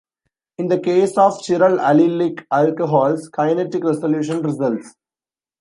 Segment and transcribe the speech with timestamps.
[0.57, 4.95] In the case of chiral allylic alcohols, kinetic resolution results.